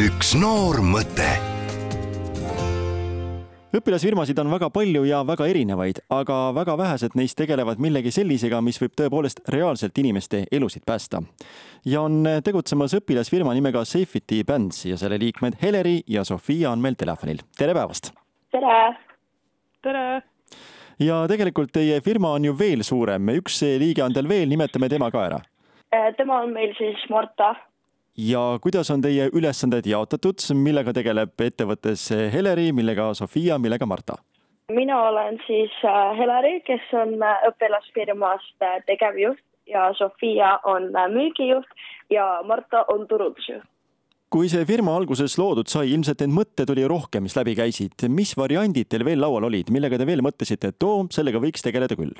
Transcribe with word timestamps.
üks 0.00 0.30
noor 0.38 0.78
mõte 0.80 1.26
õpilasfirmasid 3.76 4.38
on 4.40 4.48
väga 4.48 4.70
palju 4.72 5.02
ja 5.04 5.18
väga 5.28 5.44
erinevaid, 5.50 5.98
aga 6.14 6.38
väga 6.56 6.76
vähesed 6.80 7.16
neist 7.18 7.36
tegelevad 7.36 7.82
millegi 7.82 8.12
sellisega, 8.14 8.62
mis 8.64 8.80
võib 8.80 8.94
tõepoolest 8.96 9.42
reaalselt 9.52 9.98
inimeste 10.00 10.46
elusid 10.56 10.86
päästa. 10.88 11.20
ja 11.84 12.00
on 12.00 12.24
tegutsemas 12.44 12.96
õpilasfirma 12.96 13.52
nimega 13.52 13.84
Safety 13.84 14.40
Bands 14.46 14.86
ja 14.86 14.96
selle 14.96 15.18
liikmed 15.20 15.60
Heleri 15.62 16.00
ja 16.08 16.24
Sofia 16.24 16.70
on 16.70 16.80
meil 16.80 16.96
telefonil. 16.96 17.44
tere 17.58 17.74
päevast! 17.74 18.14
tere! 18.50 18.96
tere! 19.82 20.22
ja 20.98 21.26
tegelikult 21.28 21.72
teie 21.76 22.00
firma 22.00 22.32
on 22.38 22.44
ju 22.48 22.58
veel 22.58 22.82
suurem, 22.82 23.34
üks 23.36 23.60
liige 23.76 24.04
on 24.06 24.16
teil 24.16 24.28
veel, 24.28 24.48
nimetame 24.48 24.88
tema 24.88 25.10
ka 25.10 25.26
ära. 25.26 25.42
tema 26.16 26.40
on 26.40 26.56
meil 26.56 26.72
siis 26.78 27.04
Marta 27.10 27.54
ja 28.16 28.58
kuidas 28.62 28.90
on 28.90 29.02
teie 29.02 29.30
ülesanded 29.32 29.86
jaotatud, 29.86 30.42
millega 30.54 30.92
tegeleb 30.92 31.40
ettevõttes 31.40 32.10
Heleri, 32.32 32.72
millega 32.72 33.12
Sofia, 33.14 33.58
millega 33.58 33.86
Marta? 33.86 34.18
mina 34.74 35.02
olen 35.08 35.38
siis 35.46 35.72
äh, 35.84 36.18
Heleri, 36.18 36.60
kes 36.66 36.86
on 37.02 37.16
äh, 37.22 37.42
õpilasfirmast 37.50 38.64
äh, 38.64 38.78
tegevjuht 38.86 39.42
ja 39.70 39.90
Sofia 39.98 40.56
on 40.68 40.90
müügijuht 41.14 41.68
ja 42.10 42.40
Marta 42.46 42.84
on 42.92 43.06
turundusjuht. 43.08 43.66
kui 44.30 44.46
see 44.48 44.62
firma 44.62 44.92
alguses 44.94 45.34
loodud 45.38 45.66
sai, 45.66 45.88
ilmselt 45.90 46.20
neid 46.22 46.30
mõtteid 46.30 46.70
oli 46.70 46.84
rohkem, 46.86 47.24
mis 47.26 47.34
läbi 47.34 47.56
käisid. 47.58 48.06
mis 48.08 48.36
variandid 48.38 48.86
teil 48.88 49.04
veel 49.04 49.20
laual 49.20 49.48
olid, 49.48 49.72
millega 49.74 49.98
te 49.98 50.06
veel 50.06 50.22
mõtlesite, 50.22 50.70
et 50.70 50.86
oo, 50.86 51.06
sellega 51.10 51.42
võiks 51.42 51.66
tegeleda 51.66 51.98
küll? 51.98 52.14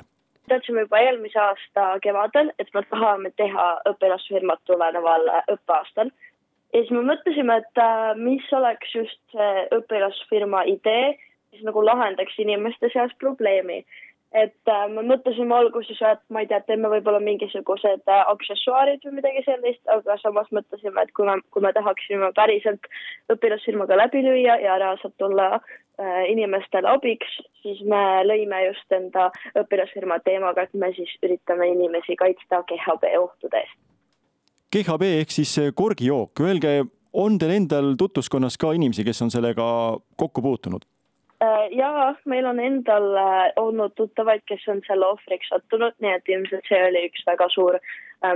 Teadsime 0.51 0.85
juba 0.85 0.99
eelmise 1.05 1.39
aasta 1.39 1.87
kevadel, 2.03 2.51
et 2.59 2.69
me 2.75 2.83
tahame 2.89 3.31
teha 3.39 3.67
õpilasfirmat 3.93 4.61
tuleval 4.69 5.31
õppeaastal. 5.55 6.11
ja 6.73 6.79
siis 6.79 6.93
me 6.95 7.03
mõtlesime, 7.07 7.57
et 7.63 7.83
äh, 7.83 8.13
mis 8.19 8.53
oleks 8.59 8.95
just 8.95 9.19
see 9.33 9.65
õpilasfirma 9.79 10.65
idee, 10.75 11.17
mis 11.51 11.65
nagu 11.67 11.83
lahendaks 11.87 12.39
inimeste 12.39 12.91
seas 12.93 13.11
probleemi. 13.23 13.83
et 14.31 14.69
äh, 14.71 14.85
me 14.87 15.01
mõtlesime 15.03 15.55
alguses, 15.55 15.99
et 16.07 16.21
ma 16.29 16.43
ei 16.43 16.47
tea, 16.47 16.61
teeme 16.67 16.87
võib-olla 16.91 17.19
mingisugused 17.23 18.07
äh, 18.07 18.21
aksessuaarid 18.33 19.03
või 19.07 19.17
midagi 19.19 19.43
sellist, 19.47 19.81
aga 19.91 20.15
samas 20.21 20.47
mõtlesime, 20.55 21.03
et 21.03 21.11
kui 21.17 21.27
me, 21.27 21.35
kui 21.51 21.63
me 21.63 21.73
tahaksime 21.75 22.31
päriselt 22.35 22.87
õpilasfirmaga 23.33 23.97
läbi 24.05 24.23
lüüa 24.27 24.55
ja 24.63 24.77
reaalselt 24.79 25.17
tulla 25.19 25.59
inimestele 26.29 26.89
abiks, 26.89 27.37
siis 27.61 27.81
me 27.87 28.01
lõime 28.27 28.63
just 28.67 28.95
enda 28.95 29.29
õpilasfirma 29.57 30.19
teemaga, 30.25 30.65
et 30.65 30.73
me 30.73 30.91
siis 30.97 31.11
üritame 31.23 31.69
inimesi 31.73 32.17
kaitsta 32.19 32.63
GHB 32.69 33.13
ohtude 33.19 33.61
eest. 33.61 33.77
GHB 34.71 35.07
ehk 35.19 35.33
siis 35.35 35.57
korgijook, 35.75 36.39
öelge, 36.47 36.77
on 37.13 37.37
teil 37.39 37.57
endal 37.57 37.93
tutvuskonnas 37.99 38.57
ka 38.57 38.71
inimesi, 38.77 39.03
kes 39.03 39.21
on 39.25 39.31
sellega 39.33 39.65
kokku 40.17 40.41
puutunud? 40.41 40.87
ja 41.73 42.13
meil 42.29 42.45
on 42.45 42.59
endal 42.61 43.15
olnud 43.57 43.95
tuttavaid, 43.97 44.43
kes 44.45 44.61
on 44.69 44.81
selle 44.85 45.07
ohvriks 45.07 45.49
sattunud, 45.49 45.95
nii 46.03 46.13
et 46.13 46.29
ilmselt 46.29 46.67
see 46.69 46.81
oli 46.85 47.07
üks 47.09 47.23
väga 47.25 47.47
suur 47.49 47.79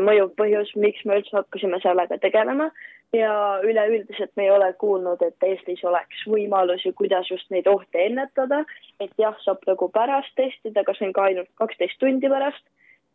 mõjuv 0.01 0.31
põhjus, 0.39 0.71
miks 0.81 1.05
me 1.05 1.19
üldse 1.19 1.37
hakkasime 1.37 1.77
sellega 1.83 2.17
tegelema 2.23 2.71
ja 3.17 3.59
üleüldiselt 3.63 4.31
me 4.35 4.45
ei 4.45 4.51
ole 4.51 4.73
kuulnud, 4.79 5.21
et 5.21 5.43
Eestis 5.43 5.83
oleks 5.83 6.23
võimalusi, 6.29 6.93
kuidas 6.93 7.29
just 7.31 7.49
neid 7.53 7.67
ohte 7.67 8.05
ennetada, 8.05 8.63
et 8.99 9.11
jah, 9.21 9.35
saab 9.43 9.63
nagu 9.67 9.89
pärast 9.93 10.33
testida, 10.39 10.81
aga 10.81 10.95
see 10.97 11.09
on 11.09 11.13
ka 11.15 11.27
ainult 11.29 11.51
kaksteist 11.61 11.99
tundi 11.99 12.31
pärast. 12.31 12.63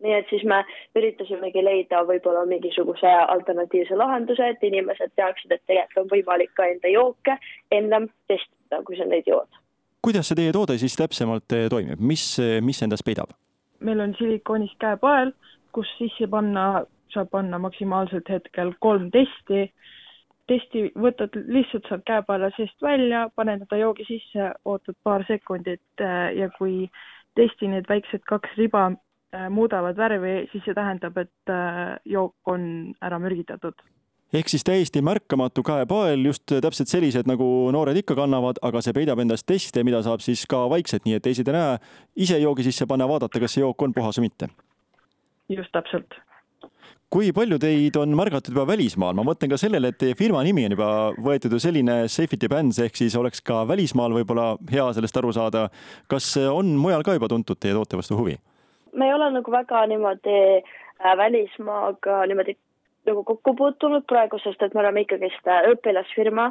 nii 0.01 0.15
et 0.17 0.31
siis 0.33 0.47
me 0.49 0.63
üritasimegi 0.97 1.61
leida 1.61 1.99
võib-olla 2.09 2.47
mingisuguse 2.49 3.11
alternatiivse 3.35 3.97
lahenduse, 4.01 4.47
et 4.49 4.63
inimesed 4.65 5.13
teaksid, 5.13 5.53
et 5.53 5.61
tegelikult 5.69 6.07
on 6.07 6.09
võimalik 6.15 6.55
ka 6.57 6.71
enda 6.73 6.89
jooke 6.89 7.35
ennem 7.71 8.07
testida, 8.27 8.81
kui 8.87 8.97
sa 8.97 9.05
neid 9.05 9.29
jood. 9.29 9.61
kuidas 10.01 10.29
see 10.29 10.41
teie 10.41 10.55
toode 10.57 10.79
siis 10.81 10.97
täpsemalt 10.97 11.53
toimib, 11.69 12.01
mis, 12.01 12.25
mis 12.65 12.81
endast 12.83 13.05
peidab? 13.05 13.37
meil 13.81 14.01
on 14.01 14.15
silikoonist 14.17 14.79
käepael, 14.81 15.35
kus 15.73 15.93
sisse 15.99 16.27
panna 16.33 16.87
saab 17.15 17.31
panna 17.31 17.59
maksimaalselt 17.59 18.29
hetkel 18.29 18.75
kolm 18.81 19.11
testi. 19.11 19.71
testi 20.51 20.89
võtad 20.99 21.37
lihtsalt 21.47 21.87
sealt 21.87 22.03
käepaela 22.07 22.49
seest 22.57 22.83
välja, 22.83 23.29
paned 23.37 23.63
ta 23.71 23.77
joogi 23.79 24.07
sisse, 24.09 24.49
ootad 24.65 24.97
paar 25.07 25.23
sekundit 25.29 26.03
äh, 26.03 26.33
ja 26.35 26.49
kui 26.59 26.89
testi 27.39 27.69
need 27.71 27.87
väiksed 27.89 28.27
kaks 28.27 28.57
riba 28.59 28.89
äh, 28.91 29.47
muudavad 29.51 29.97
värvi, 29.97 30.49
siis 30.53 30.65
see 30.67 30.75
tähendab, 30.75 31.17
et 31.23 31.55
äh, 31.55 31.95
jook 32.05 32.35
on 32.51 32.67
ära 33.01 33.23
mürgitatud 33.23 33.79
ehk 34.33 34.49
siis 34.49 34.65
täiesti 34.65 35.03
märkamatu 35.03 35.63
käepael, 35.67 36.25
just 36.25 36.47
täpselt 36.47 36.89
sellised, 36.89 37.27
nagu 37.27 37.45
noored 37.75 37.99
ikka 37.99 38.15
kannavad, 38.19 38.61
aga 38.63 38.83
see 38.85 38.95
peidab 38.95 39.19
endas 39.23 39.43
teste, 39.45 39.83
mida 39.87 40.03
saab 40.07 40.23
siis 40.25 40.45
ka 40.51 40.65
vaikselt, 40.71 41.07
nii 41.07 41.19
et 41.19 41.25
teised 41.27 41.51
ei 41.51 41.57
näe, 41.57 41.79
ise 42.27 42.39
joogi 42.39 42.67
sisse 42.67 42.87
panna, 42.91 43.09
vaadata, 43.11 43.43
kas 43.43 43.57
see 43.57 43.65
jook 43.65 43.83
on 43.83 43.95
puhas 43.97 44.21
või 44.21 44.29
mitte. 44.29 44.51
just 45.51 45.73
täpselt 45.75 46.15
kui 47.11 47.33
palju 47.35 47.59
teid 47.59 47.97
on 47.99 48.13
märgatud 48.15 48.55
juba 48.55 48.69
välismaal, 48.71 49.17
ma 49.19 49.25
mõtlen 49.27 49.51
ka 49.51 49.59
sellele, 49.59 49.91
et 49.91 49.99
teie 49.99 50.15
firma 50.19 50.45
nimi 50.47 50.63
on 50.69 50.77
juba 50.77 50.91
võetud 51.19 51.57
ju 51.57 51.59
selline 51.63 52.05
Safety 52.09 52.49
Bands 52.51 52.79
ehk 52.83 52.99
siis 53.01 53.17
oleks 53.19 53.43
ka 53.43 53.65
välismaal 53.67 54.15
võib-olla 54.15 54.53
hea 54.71 54.87
sellest 54.95 55.19
aru 55.19 55.33
saada. 55.35 55.69
kas 56.07 56.37
on 56.47 56.77
mujal 56.79 57.03
ka 57.03 57.17
juba 57.19 57.29
tuntud 57.29 57.59
teie 57.59 57.75
toote 57.75 57.99
vastu 57.99 58.19
huvi? 58.19 58.39
me 58.95 59.07
ei 59.07 59.15
ole 59.15 59.31
nagu 59.35 59.53
väga 59.53 59.85
niimoodi 59.91 60.39
äh, 60.63 61.17
välismaaga 61.17 62.25
niimoodi 62.31 62.57
nagu 63.07 63.25
kokku 63.25 63.55
puutunud 63.59 64.07
praegu, 64.07 64.39
sest 64.39 64.63
et 64.63 64.75
me 64.75 64.85
oleme 64.85 65.03
ikkagist 65.03 65.51
õpilasfirma 65.73 66.51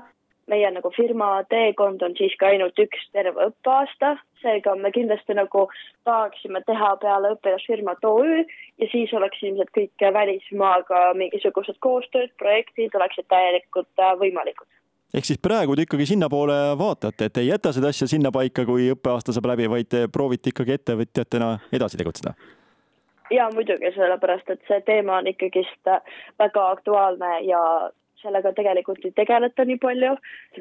meie 0.50 0.72
nagu 0.74 0.92
firma 0.96 1.30
teekond 1.52 2.02
on 2.06 2.16
siiski 2.18 2.46
ainult 2.46 2.80
üks 2.82 3.06
terve 3.16 3.50
õppeaasta, 3.50 4.16
seega 4.42 4.76
me 4.80 4.92
kindlasti 4.96 5.36
nagu 5.38 5.68
tahaksime 6.08 6.62
teha 6.68 6.96
peale 7.04 7.34
õpilasfirmat 7.36 8.04
OÜ 8.10 8.42
ja 8.44 8.90
siis 8.92 9.14
oleks 9.14 9.44
ilmselt 9.44 9.72
kõik 9.76 10.08
välismaaga 10.20 11.10
mingisugused 11.20 11.80
koostööd, 11.86 12.34
projektid 12.42 12.96
oleksid 12.96 13.30
täielikult 13.30 14.04
äh, 14.04 14.14
võimalikud 14.20 14.68
ehk 15.16 15.26
siis 15.26 15.40
praegu 15.42 15.74
te 15.74 15.88
ikkagi 15.88 16.06
sinnapoole 16.06 16.58
vaatate, 16.78 17.30
et 17.30 17.38
ei 17.42 17.48
jäta 17.48 17.72
seda 17.74 17.90
asja 17.90 18.06
sinnapaika, 18.12 18.62
kui 18.66 18.92
õppeaasta 18.94 19.34
saab 19.34 19.50
läbi, 19.50 19.66
vaid 19.72 19.90
te 19.90 20.04
proovite 20.14 20.54
ikkagi 20.54 20.76
ettevõtjatena 20.78 21.56
edasi 21.74 21.98
tegutseda? 21.98 22.36
ja 23.34 23.50
muidugi, 23.54 23.92
sellepärast 23.96 24.50
et 24.50 24.62
see 24.68 24.82
teema 24.88 25.20
on 25.20 25.30
ikkagist 25.30 25.90
äh, 25.90 26.02
väga 26.42 26.70
aktuaalne 26.76 27.40
ja 27.46 27.62
sellega 28.22 28.52
tegelikult 28.56 29.04
ei 29.08 29.14
tegeleta 29.16 29.66
nii 29.68 29.80
palju, 29.82 30.14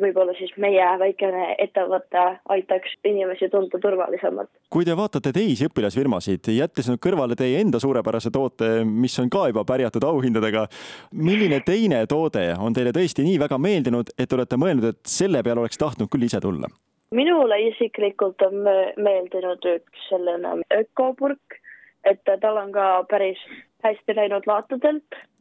võib-olla 0.03 0.35
siis 0.39 0.53
meie 0.63 0.87
väikene 1.01 1.55
ettevõte 1.65 2.25
aitaks 2.55 2.97
inimesi 3.09 3.49
tunda 3.53 3.81
turvalisemalt. 3.83 4.51
kui 4.71 4.87
te 4.89 4.97
vaatate 4.97 5.33
teisi 5.37 5.69
õpilasfirmasid, 5.69 6.51
jättes 6.55 6.91
nüüd 6.91 7.03
kõrvale 7.05 7.39
teie 7.39 7.61
enda 7.63 7.81
suurepärase 7.83 8.33
toote, 8.35 8.71
mis 8.85 9.19
on 9.23 9.31
ka 9.31 9.49
juba 9.53 9.65
pärjatud 9.69 10.05
auhindadega, 10.09 10.67
milline 11.13 11.61
teine 11.67 12.05
toode 12.11 12.51
on 12.59 12.77
teile 12.77 12.93
tõesti 12.97 13.27
nii 13.27 13.39
väga 13.45 13.59
meeldinud, 13.59 14.13
et 14.19 14.33
olete 14.33 14.61
mõelnud, 14.61 14.93
et 14.93 15.19
selle 15.19 15.43
peale 15.43 15.65
oleks 15.65 15.81
tahtnud 15.81 16.11
küll 16.13 16.29
ise 16.29 16.41
tulla? 16.45 16.71
minule 17.15 17.57
isiklikult 17.71 18.43
on 18.45 18.67
meeldinud 19.01 19.65
üks 19.65 20.09
selline 20.11 20.59
ökopurk, 20.77 21.57
et 22.05 22.21
tal 22.27 22.61
on 22.61 22.73
ka 22.75 22.89
päris 23.09 23.41
hästi 23.85 24.17
läinud 24.19 24.45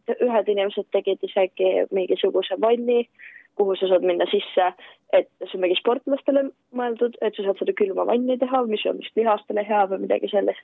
laatudelt 0.08 0.22
ühed 0.22 0.50
inimesed 0.52 0.88
tegid 0.92 1.20
isegi 1.24 1.88
mingisuguse 1.92 2.58
vanni, 2.62 3.08
kuhu 3.56 3.76
sa 3.76 3.88
saad 3.88 4.04
minna 4.06 4.26
sisse, 4.30 4.74
et 5.14 5.30
see 5.46 5.58
on 5.58 5.62
mingi 5.62 5.80
sportlastele 5.80 6.52
mõeldud, 6.74 7.18
et 7.22 7.36
sa 7.36 7.44
saad 7.44 7.58
seda 7.60 7.74
külma 7.74 8.06
vanni 8.06 8.38
teha, 8.38 8.66
mis 8.68 8.86
on 8.86 8.98
vist 8.98 9.16
lihastele 9.16 9.66
hea 9.66 9.88
või 9.90 10.06
midagi 10.06 10.30
sellist. 10.30 10.64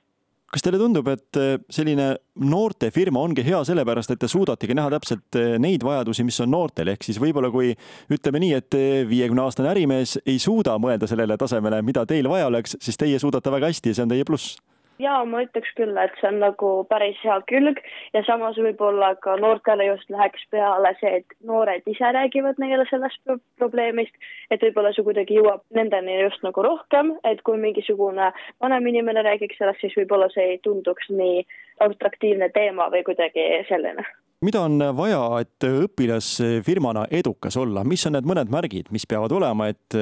Kas 0.54 0.62
teile 0.62 0.78
tundub, 0.78 1.08
et 1.10 1.34
eh, 1.40 1.56
selline 1.72 2.12
noortefirma 2.38 3.18
ongi 3.18 3.42
hea 3.42 3.58
sellepärast, 3.66 4.12
et 4.12 4.20
te 4.22 4.28
suudategi 4.30 4.76
näha 4.76 4.92
täpselt 4.92 5.38
eh, 5.40 5.56
neid 5.58 5.82
vajadusi, 5.82 6.22
mis 6.22 6.38
on 6.44 6.52
noortel, 6.54 6.92
ehk 6.92 7.02
siis 7.02 7.18
võib-olla 7.18 7.50
kui 7.50 7.72
ütleme 8.14 8.38
nii, 8.44 8.52
et 8.60 8.76
eh, 8.78 9.00
viiekümne 9.08 9.42
aastane 9.42 9.72
ärimees 9.72 10.20
ei 10.22 10.38
suuda 10.38 10.76
mõelda 10.78 11.08
sellele 11.10 11.34
tasemele, 11.40 11.82
mida 11.82 12.06
teil 12.06 12.30
vaja 12.30 12.46
oleks, 12.52 12.76
siis 12.78 13.00
teie 13.00 13.18
suudate 13.18 13.50
väga 13.50 13.72
hästi 13.72 13.90
ja 13.90 13.98
see 13.98 14.06
on 14.06 14.14
teie 14.14 14.28
pluss 14.28 14.54
jaa, 15.02 15.24
ma 15.28 15.42
ütleks 15.44 15.72
küll, 15.78 15.96
et 16.00 16.14
see 16.20 16.28
on 16.30 16.40
nagu 16.42 16.70
päris 16.90 17.18
hea 17.24 17.36
külg. 17.50 17.80
Ja 18.14 18.22
samas 18.26 18.58
võib-olla 18.60 19.14
ka 19.24 19.36
noortele 19.40 19.88
just 19.88 20.10
läheks 20.12 20.46
peale 20.54 20.94
see, 21.00 21.20
et 21.20 21.36
noored 21.46 21.86
ise 21.90 22.12
räägivad 22.16 22.60
neile 22.62 22.86
sellest 22.90 23.20
probleemist, 23.60 24.14
et 24.54 24.62
võib-olla 24.64 24.94
see 24.94 25.06
kuidagi 25.06 25.38
jõuab 25.40 25.64
nendeni 25.76 26.20
just 26.22 26.44
nagu 26.46 26.66
rohkem, 26.66 27.14
et 27.28 27.42
kui 27.46 27.58
mingisugune 27.60 28.30
vanem 28.62 28.90
inimene 28.92 29.24
räägiks 29.26 29.58
sellest, 29.60 29.82
siis 29.82 29.96
võib-olla 29.98 30.30
see 30.34 30.54
ei 30.54 30.60
tunduks 30.64 31.10
nii 31.10 31.42
atraktiivne 31.84 32.50
teema 32.54 32.90
või 32.92 33.02
kuidagi 33.06 33.48
selline. 33.68 34.06
Mida 34.44 34.60
on 34.66 34.76
vaja, 34.96 35.20
et 35.40 35.64
õpilasfirmana 35.64 37.06
edukas 37.16 37.56
olla, 37.56 37.84
mis 37.88 38.04
on 38.04 38.12
need 38.18 38.28
mõned 38.28 38.50
märgid, 38.52 38.90
mis 38.92 39.06
peavad 39.08 39.32
olema, 39.32 39.70
et, 39.72 39.96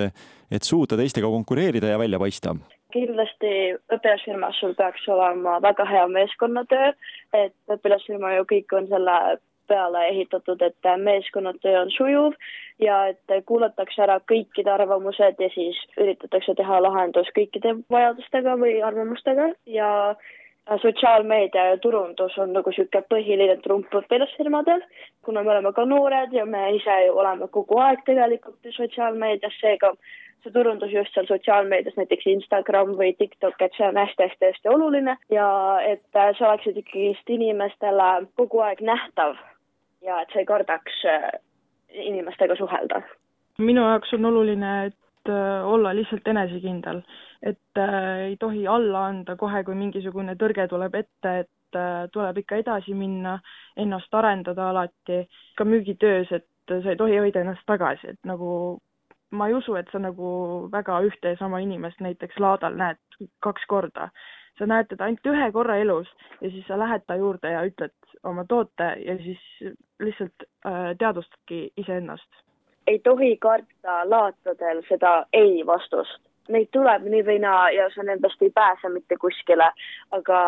et 0.51 0.67
suuta 0.67 0.99
teistega 0.99 1.31
konkureerida 1.31 1.93
ja 1.93 2.01
välja 2.01 2.19
paista? 2.19 2.57
Kindlasti 2.93 3.53
õpilasfirmas 3.95 4.59
sul 4.61 4.75
peaks 4.79 5.09
olema 5.09 5.59
väga 5.63 5.87
hea 5.89 6.05
meeskonnatöö, 6.09 6.93
et 7.45 7.75
õpilasfirma 7.77 8.37
ju 8.37 8.45
kõik 8.53 8.77
on 8.79 8.89
selle 8.91 9.17
peale 9.71 10.07
ehitatud, 10.09 10.63
et 10.63 10.91
meeskonnatöö 10.99 11.81
on 11.81 11.91
sujuv 11.95 12.35
ja 12.83 12.99
et 13.13 13.35
kuulatakse 13.47 14.03
ära 14.03 14.19
kõikide 14.33 14.73
arvamused 14.75 15.41
ja 15.41 15.49
siis 15.55 15.79
üritatakse 16.01 16.55
teha 16.59 16.81
lahendus 16.83 17.31
kõikide 17.39 17.77
vajadustega 17.91 18.57
või 18.61 18.81
arvamustega 18.85 19.53
ja 19.67 19.91
sotsiaalmeedia 20.83 21.67
ja 21.67 21.79
turundus 21.79 22.39
on 22.39 22.53
nagu 22.53 22.71
niisugune 22.71 23.05
põhiline 23.11 23.57
trump 23.63 23.95
õpilasfirmadel, 23.99 24.83
kuna 25.27 25.43
me 25.43 25.51
oleme 25.51 25.73
ka 25.73 25.85
noored 25.85 26.33
ja 26.33 26.47
me 26.47 26.69
ise 26.77 26.99
ju 27.07 27.17
oleme 27.19 27.49
kogu 27.49 27.81
aeg 27.83 28.05
tegelikult 28.07 28.71
sotsiaalmeedias, 28.77 29.57
seega 29.61 29.93
see 30.43 30.55
turundus 30.55 30.93
just 30.93 31.15
seal 31.15 31.27
sotsiaalmeedias, 31.27 31.97
näiteks 31.99 32.27
Instagram 32.35 32.95
või 32.99 33.13
TikTok, 33.19 33.59
et 33.63 33.75
see 33.77 33.87
on 33.89 33.99
hästi-hästi-hästi 33.99 34.71
oluline 34.71 35.17
ja 35.31 35.49
et 35.87 36.05
see 36.39 36.47
oleks 36.47 36.71
ikkagist 36.71 37.31
inimestele 37.31 38.11
kogu 38.39 38.63
aeg 38.63 38.83
nähtav 38.87 39.37
ja 40.03 40.23
et 40.23 40.33
sa 40.33 40.43
ei 40.43 40.47
kardaks 40.47 41.05
äh, 41.07 41.31
inimestega 41.93 42.57
suhelda. 42.57 43.03
minu 43.59 43.83
jaoks 43.83 44.15
on 44.15 44.25
oluline, 44.25 44.87
et 44.87 45.02
äh, 45.29 45.67
olla 45.67 45.95
lihtsalt 45.95 46.29
enesekindel, 46.29 47.03
et 47.43 47.79
äh, 47.79 48.29
ei 48.29 48.37
tohi 48.41 48.67
alla 48.69 49.07
anda 49.07 49.37
kohe, 49.37 49.65
kui 49.65 49.75
mingisugune 49.79 50.37
tõrge 50.41 50.69
tuleb 50.71 50.95
ette, 50.99 51.35
et 51.45 51.79
äh, 51.79 52.07
tuleb 52.13 52.43
ikka 52.43 52.61
edasi 52.63 52.95
minna, 52.95 53.39
ennast 53.77 54.15
arendada 54.15 54.71
alati, 54.71 55.23
ka 55.59 55.65
müügitöös, 55.65 56.33
et 56.33 56.49
sa 56.73 56.91
ei 56.91 56.97
tohi 56.97 57.19
hoida 57.19 57.43
ennast 57.43 57.67
tagasi, 57.67 58.15
et 58.15 58.29
nagu 58.29 58.79
ma 59.33 59.49
ei 59.49 59.57
usu, 59.57 59.75
et 59.81 59.89
sa 59.93 59.99
nagu 60.03 60.29
väga 60.73 61.01
ühte 61.07 61.33
ja 61.33 61.41
sama 61.41 61.63
inimest 61.65 62.01
näiteks 62.05 62.39
laadal 62.41 62.77
näed 62.77 63.01
kaks 63.41 63.67
korda. 63.69 64.11
sa 64.59 64.67
näed 64.69 64.87
teda 64.91 65.07
ainult 65.07 65.27
ühe 65.27 65.47
korra 65.53 65.79
elus 65.81 66.09
ja 66.41 66.51
siis 66.51 66.67
sa 66.69 66.77
lähed 66.79 67.07
ta 67.09 67.17
juurde 67.17 67.51
ja 67.51 67.63
ütled 67.65 67.95
oma 68.29 68.45
toote 68.45 68.89
ja 69.01 69.17
siis 69.17 69.41
lihtsalt 69.99 70.45
teadvustadki 70.99 71.73
iseennast. 71.77 72.43
Ei 72.93 72.99
tohi 72.99 73.37
karta 73.41 74.03
laatadel 74.05 74.83
seda 74.89 75.15
ei 75.33 75.65
vastust. 75.67 76.21
Neid 76.51 76.73
tuleb 76.75 77.05
nii 77.07 77.23
või 77.27 77.39
naa 77.43 77.71
ja 77.71 77.87
sa 77.95 78.03
nendest 78.03 78.41
ei 78.43 78.51
pääse 78.51 78.89
mitte 78.91 79.17
kuskile. 79.17 79.69
aga 80.11 80.39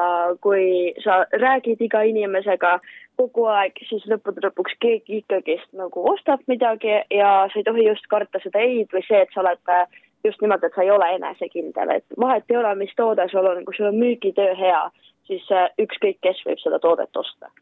kui 0.41 0.95
sa 1.05 1.25
räägid 1.33 1.81
iga 1.81 2.03
inimesega 2.03 2.79
kogu 3.17 3.47
aeg, 3.47 3.79
siis 3.89 4.07
lõppude 4.11 4.43
lõpuks 4.45 4.75
keegi 4.83 5.21
ikkagist 5.23 5.71
nagu 5.73 6.03
ostab 6.13 6.43
midagi 6.51 6.97
ja 7.19 7.31
sa 7.53 7.61
ei 7.61 7.69
tohi 7.69 7.87
just 7.87 8.07
karta 8.11 8.43
seda 8.43 8.59
ei-d 8.59 8.91
või 8.97 9.05
see, 9.07 9.21
et 9.23 9.31
sa 9.35 9.45
oled 9.45 9.71
äh, 9.71 9.87
just 10.25 10.43
nimelt, 10.43 10.65
et 10.65 10.75
sa 10.75 10.83
ei 10.83 10.91
ole 10.91 11.11
enesekindel, 11.15 11.95
et 11.95 12.19
vahet 12.21 12.51
ei 12.51 12.57
ole, 12.57 12.75
mis 12.75 12.95
toode 12.97 13.29
sul 13.31 13.47
on, 13.47 13.63
kui 13.65 13.77
sul 13.77 13.93
on 13.93 14.01
müügitöö 14.03 14.57
hea, 14.59 14.83
siis 15.31 15.47
äh, 15.53 15.71
ükskõik 15.87 16.19
kes 16.27 16.43
võib 16.49 16.59
seda 16.65 16.83
toodet 16.83 17.23
osta 17.23 17.53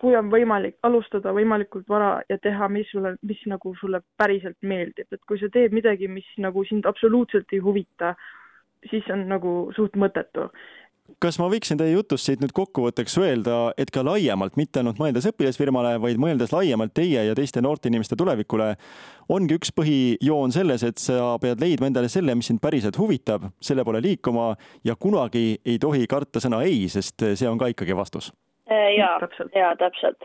kui 0.00 0.14
on 0.18 0.30
võimalik 0.32 0.78
alustada 0.86 1.32
võimalikult 1.34 1.88
vara 1.88 2.18
ja 2.28 2.38
teha, 2.42 2.68
mis 2.72 2.88
sulle, 2.92 3.14
mis 3.22 3.42
nagu 3.50 3.74
sulle 3.80 4.02
päriselt 4.18 4.58
meeldib, 4.62 5.08
et 5.12 5.22
kui 5.28 5.38
sa 5.40 5.50
teed 5.52 5.74
midagi, 5.76 6.08
mis 6.10 6.26
nagu 6.42 6.64
sind 6.68 6.86
absoluutselt 6.90 7.52
ei 7.54 7.62
huvita, 7.64 8.14
siis 8.90 9.06
on 9.14 9.28
nagu 9.30 9.54
suht 9.76 9.96
mõttetu. 10.00 10.50
Kas 11.20 11.36
ma 11.36 11.50
võiksin 11.52 11.76
teie 11.76 11.92
jutust 11.92 12.24
siit 12.24 12.40
nüüd 12.40 12.54
kokkuvõtteks 12.56 13.18
öelda, 13.20 13.56
et 13.76 13.90
ka 13.92 14.00
laiemalt, 14.06 14.54
mitte 14.56 14.80
ainult 14.80 14.96
mõeldes 14.96 15.26
õpilasfirmale, 15.28 15.98
vaid 16.00 16.20
mõeldes 16.20 16.52
laiemalt 16.54 16.94
teie 16.96 17.26
ja 17.26 17.34
teiste 17.36 17.60
noorte 17.60 17.90
inimeste 17.92 18.16
tulevikule, 18.16 18.70
ongi 19.28 19.58
üks 19.58 19.72
põhijoon 19.76 20.56
selles, 20.56 20.86
et 20.88 21.02
sa 21.02 21.34
pead 21.42 21.60
leidma 21.60 21.90
endale 21.92 22.08
selle, 22.08 22.32
mis 22.34 22.48
sind 22.48 22.64
päriselt 22.64 22.96
huvitab, 22.96 23.50
selle 23.60 23.84
poole 23.84 24.00
liikuma 24.04 24.54
ja 24.84 24.96
kunagi 24.96 25.60
ei 25.60 25.76
tohi 25.78 26.08
karta 26.08 26.40
sõna 26.40 26.64
ei, 26.64 26.88
sest 26.88 27.20
see 27.36 27.52
on 27.52 27.60
ka 27.60 27.68
ikkagi 27.74 27.96
vastus 28.00 28.32
Äh, 28.74 28.96
jaa, 28.98 29.20
jaa, 29.54 29.76
täpselt. 29.76 30.24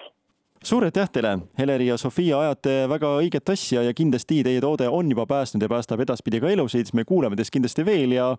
suur 0.64 0.84
aitäh 0.84 1.10
teile, 1.14 1.38
Heleri 1.58 1.88
ja 1.88 1.98
Sofia, 1.98 2.40
ajate 2.40 2.74
väga 2.92 3.12
õiget 3.22 3.52
asja 3.54 3.84
ja 3.86 3.94
kindlasti 3.96 4.42
teie 4.44 4.62
toode 4.64 4.90
on 4.92 5.12
juba 5.12 5.26
päästnud 5.30 5.64
ja 5.64 5.70
päästab 5.72 6.04
edaspidi 6.04 6.42
ka 6.44 6.50
elusid. 6.50 6.92
me 6.94 7.06
kuulame 7.06 7.40
teist 7.40 7.54
kindlasti 7.56 7.86
veel 7.86 8.18
ja 8.18 8.34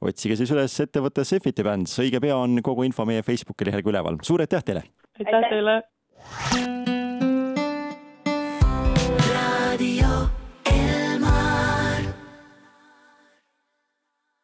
otsige 0.00 0.36
siis 0.36 0.52
üles 0.54 0.78
ettevõte 0.86 1.24
Safety 1.24 1.66
Bands. 1.66 1.98
õige 2.04 2.20
pea 2.20 2.36
on 2.36 2.62
kogu 2.62 2.86
info 2.86 3.06
meie 3.08 3.22
Facebooki 3.22 3.70
lehel 3.70 3.86
üleval. 3.86 4.20
suur 4.22 4.44
aitäh 4.44 4.64
teile! 4.64 4.88
aitäh 5.18 5.50
teile! 5.50 6.83